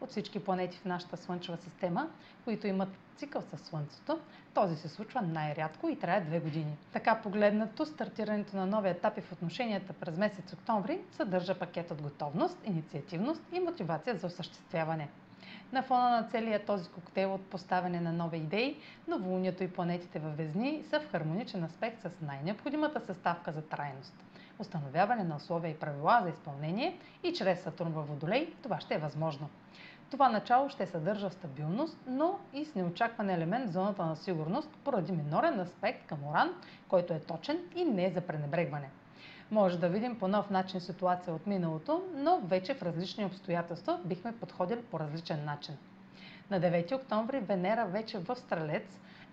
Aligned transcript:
От 0.00 0.10
всички 0.10 0.38
планети 0.40 0.78
в 0.78 0.84
нашата 0.84 1.16
Слънчева 1.16 1.56
система, 1.56 2.08
които 2.44 2.66
имат 2.66 2.88
цикъл 3.16 3.42
със 3.42 3.60
Слънцето, 3.60 4.18
този 4.54 4.76
се 4.76 4.88
случва 4.88 5.22
най-рядко 5.22 5.88
и 5.88 5.98
трае 5.98 6.20
две 6.20 6.40
години. 6.40 6.76
Така 6.92 7.20
погледнато, 7.22 7.86
стартирането 7.86 8.56
на 8.56 8.66
нови 8.66 8.88
етапи 8.88 9.20
в 9.20 9.32
отношенията 9.32 9.92
през 9.92 10.16
месец 10.16 10.52
октомври 10.52 11.00
съдържа 11.10 11.58
пакет 11.58 11.90
от 11.90 12.02
готовност, 12.02 12.58
инициативност 12.64 13.42
и 13.52 13.60
мотивация 13.60 14.16
за 14.16 14.26
осъществяване. 14.26 15.08
На 15.72 15.82
фона 15.82 16.10
на 16.10 16.22
целия 16.22 16.64
този 16.64 16.88
коктейл 16.88 17.34
от 17.34 17.46
поставяне 17.46 18.00
на 18.00 18.12
нови 18.12 18.36
идеи, 18.38 18.76
новолунието 19.08 19.64
и 19.64 19.68
планетите 19.72 20.18
във 20.18 20.36
Везни 20.36 20.82
са 20.90 21.00
в 21.00 21.10
хармоничен 21.10 21.64
аспект 21.64 22.02
с 22.02 22.10
най-необходимата 22.22 23.00
съставка 23.00 23.52
за 23.52 23.62
трайност. 23.62 24.14
Установяване 24.58 25.24
на 25.24 25.36
условия 25.36 25.70
и 25.70 25.78
правила 25.78 26.20
за 26.22 26.28
изпълнение 26.28 26.98
и 27.22 27.32
чрез 27.32 27.62
Сатурн 27.62 27.92
във 27.92 28.08
Водолей 28.08 28.54
това 28.62 28.80
ще 28.80 28.94
е 28.94 28.98
възможно. 28.98 29.48
Това 30.10 30.28
начало 30.28 30.68
ще 30.68 30.86
съдържа 30.86 31.30
стабилност, 31.30 31.98
но 32.06 32.38
и 32.52 32.64
с 32.64 32.74
неочакван 32.74 33.30
елемент 33.30 33.68
в 33.70 33.72
зоната 33.72 34.04
на 34.06 34.16
сигурност 34.16 34.70
поради 34.84 35.12
минорен 35.12 35.60
аспект 35.60 36.06
към 36.06 36.26
Оран, 36.26 36.50
който 36.88 37.12
е 37.12 37.20
точен 37.20 37.58
и 37.76 37.84
не 37.84 38.10
за 38.10 38.20
пренебрегване. 38.20 38.90
Може 39.50 39.78
да 39.78 39.88
видим 39.88 40.18
по 40.18 40.28
нов 40.28 40.50
начин 40.50 40.80
ситуация 40.80 41.34
от 41.34 41.46
миналото, 41.46 42.02
но 42.14 42.40
вече 42.44 42.74
в 42.74 42.82
различни 42.82 43.24
обстоятелства 43.24 44.00
бихме 44.04 44.32
подходили 44.32 44.82
по 44.82 45.00
различен 45.00 45.44
начин. 45.44 45.76
На 46.50 46.60
9 46.60 46.94
октомври 46.94 47.40
Венера 47.40 47.86
вече 47.86 48.18
в 48.18 48.36
Стрелец 48.36 48.98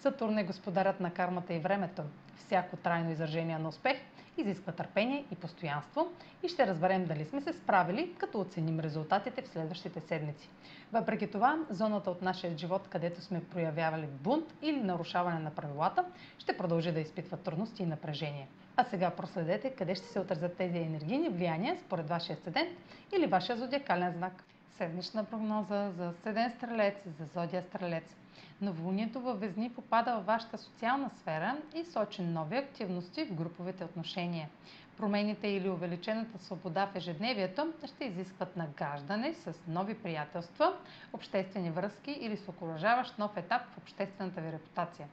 Сатурн 0.00 0.38
е 0.38 0.44
господарят 0.44 1.00
на 1.00 1.10
кармата 1.10 1.54
и 1.54 1.58
времето. 1.58 2.02
Всяко 2.36 2.76
трайно 2.76 3.10
изражение 3.10 3.58
на 3.58 3.68
успех 3.68 3.96
изисква 4.36 4.72
търпение 4.72 5.24
и 5.32 5.34
постоянство 5.34 6.08
и 6.42 6.48
ще 6.48 6.66
разберем 6.66 7.04
дали 7.04 7.24
сме 7.24 7.40
се 7.40 7.52
справили, 7.52 8.14
като 8.18 8.40
оценим 8.40 8.80
резултатите 8.80 9.42
в 9.42 9.48
следващите 9.48 10.00
седмици. 10.00 10.48
Въпреки 10.92 11.30
това, 11.30 11.58
зоната 11.70 12.10
от 12.10 12.22
нашия 12.22 12.58
живот, 12.58 12.88
където 12.88 13.20
сме 13.20 13.44
проявявали 13.44 14.06
бунт 14.06 14.54
или 14.62 14.80
нарушаване 14.80 15.38
на 15.38 15.50
правилата, 15.50 16.04
ще 16.38 16.56
продължи 16.56 16.92
да 16.92 17.00
изпитва 17.00 17.36
трудности 17.36 17.82
и 17.82 17.86
напрежение. 17.86 18.48
А 18.76 18.84
сега 18.84 19.10
проследете 19.10 19.70
къде 19.70 19.94
ще 19.94 20.06
се 20.06 20.20
отразят 20.20 20.56
тези 20.56 20.78
енергийни 20.78 21.28
влияния 21.28 21.76
според 21.86 22.08
вашия 22.08 22.36
седент 22.36 22.78
или 23.16 23.26
вашия 23.26 23.56
зодиакален 23.56 24.12
знак. 24.12 24.44
Седмична 24.76 25.24
прогноза 25.24 25.90
за 25.90 26.14
Седен 26.22 26.50
Стрелец, 26.50 26.96
за 27.18 27.24
Зодия 27.24 27.62
Стрелец. 27.62 28.16
Новолунието 28.60 29.20
във 29.20 29.40
Везни 29.40 29.70
попада 29.70 30.14
във 30.14 30.26
вашата 30.26 30.58
социална 30.58 31.10
сфера 31.10 31.56
и 31.74 31.84
сочи 31.84 32.22
нови 32.22 32.56
активности 32.56 33.24
в 33.24 33.34
груповите 33.34 33.84
отношения. 33.84 34.48
Промените 34.96 35.48
или 35.48 35.68
увеличената 35.68 36.38
свобода 36.38 36.86
в 36.86 36.96
ежедневието 36.96 37.72
ще 37.86 38.04
изискват 38.04 38.56
нагаждане 38.56 39.34
с 39.34 39.54
нови 39.68 39.94
приятелства, 39.94 40.72
обществени 41.12 41.70
връзки 41.70 42.10
или 42.10 42.36
с 42.36 42.48
окоръжаващ 42.48 43.18
нов 43.18 43.36
етап 43.36 43.62
в 43.74 43.78
обществената 43.78 44.40
ви 44.40 44.52
репутация. 44.52 45.08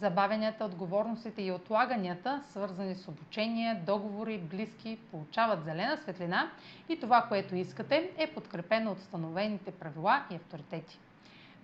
Забавенията, 0.00 0.64
отговорностите 0.64 1.42
и 1.42 1.52
отлаганията, 1.52 2.42
свързани 2.50 2.94
с 2.94 3.08
обучение, 3.08 3.82
договори, 3.86 4.38
близки, 4.38 4.98
получават 5.10 5.64
зелена 5.64 5.96
светлина 5.96 6.50
и 6.88 7.00
това, 7.00 7.22
което 7.22 7.56
искате, 7.56 8.10
е 8.18 8.34
подкрепено 8.34 8.90
от 8.90 8.98
установените 8.98 9.70
правила 9.70 10.24
и 10.30 10.34
авторитети. 10.34 10.98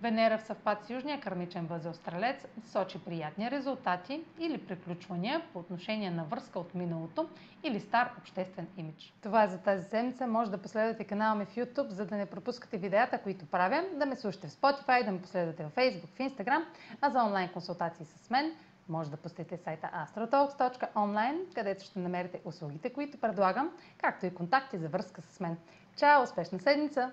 Венера 0.01 0.37
в 0.37 0.43
съвпад 0.43 0.85
с 0.85 0.89
Южния 0.89 1.21
кърмичен 1.21 1.65
възел 1.65 1.93
Стрелец 1.93 2.45
сочи 2.65 2.99
приятни 3.05 3.51
резултати 3.51 4.23
или 4.39 4.65
приключвания 4.65 5.41
по 5.53 5.59
отношение 5.59 6.11
на 6.11 6.23
връзка 6.23 6.59
от 6.59 6.75
миналото 6.75 7.29
или 7.63 7.79
стар 7.79 8.11
обществен 8.17 8.67
имидж. 8.77 9.13
Това 9.21 9.43
е 9.43 9.47
за 9.47 9.57
тази 9.57 9.89
седмица. 9.89 10.27
Може 10.27 10.51
да 10.51 10.61
последвате 10.61 11.03
канала 11.03 11.35
ми 11.35 11.45
в 11.45 11.55
YouTube, 11.55 11.87
за 11.87 12.05
да 12.05 12.15
не 12.15 12.25
пропускате 12.25 12.77
видеята, 12.77 13.21
които 13.21 13.45
правя, 13.45 13.83
да 13.93 14.05
ме 14.05 14.15
слушате 14.15 14.47
в 14.47 14.51
Spotify, 14.51 15.05
да 15.05 15.11
ме 15.11 15.21
последвате 15.21 15.63
в 15.63 15.71
Facebook, 15.75 16.07
в 16.07 16.17
Instagram, 16.17 16.63
а 17.01 17.09
за 17.09 17.23
онлайн 17.23 17.49
консултации 17.49 18.05
с 18.05 18.29
мен 18.29 18.51
може 18.89 19.11
да 19.11 19.17
посетите 19.17 19.57
сайта 19.57 19.89
astrotalks.online, 19.93 21.55
където 21.55 21.83
ще 21.83 21.99
намерите 21.99 22.41
услугите, 22.45 22.93
които 22.93 23.17
предлагам, 23.17 23.71
както 23.97 24.25
и 24.25 24.33
контакти 24.33 24.77
за 24.77 24.89
връзка 24.89 25.21
с 25.21 25.39
мен. 25.39 25.57
Чао! 25.97 26.23
Успешна 26.23 26.59
седмица! 26.59 27.11